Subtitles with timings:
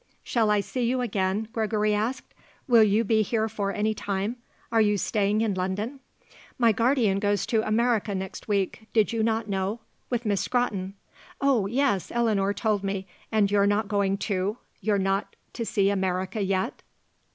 [0.23, 2.33] "Shall I see you again?" Gregory asked.
[2.67, 4.37] "Will you be here for any time?
[4.71, 5.99] Are you staying in London?"
[6.57, 9.79] "My guardian goes to America next week did you not know?
[10.09, 10.95] with Miss Scrotton."
[11.39, 13.05] "Oh yes, Eleanor told me.
[13.31, 14.57] And you're not going too?
[14.79, 16.81] You're not to see America yet?"